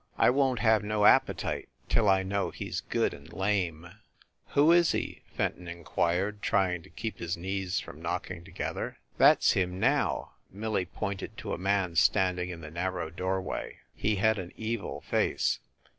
"I 0.17 0.31
won 0.31 0.55
t 0.55 0.61
have 0.63 0.83
no 0.83 1.05
appetite 1.05 1.69
till 1.87 2.09
I 2.09 2.23
know 2.23 2.49
he 2.49 2.67
s 2.69 2.81
good 2.81 3.13
and 3.13 3.31
lame," 3.31 3.83
160 4.53 4.55
FIND 4.55 4.55
THE 4.55 4.61
WOMAN 4.63 4.75
"Who 4.75 4.79
is 4.79 4.91
he?" 4.93 5.21
Fenton 5.37 5.67
inquired, 5.67 6.41
trying 6.41 6.81
to 6.81 6.89
keep 6.89 7.19
his 7.19 7.37
knees 7.37 7.79
from 7.79 8.01
knocking 8.01 8.43
together. 8.43 8.97
"That 9.19 9.43
s 9.43 9.51
him, 9.51 9.79
now!" 9.79 10.31
Millie 10.49 10.85
pointed 10.87 11.37
to 11.37 11.53
a 11.53 11.59
man 11.59 11.95
standing 11.97 12.49
in 12.49 12.61
the 12.61 12.71
narrow 12.71 13.11
doorway. 13.11 13.77
He 13.93 14.15
had 14.15 14.39
an 14.39 14.53
evil 14.57 15.01
face. 15.01 15.59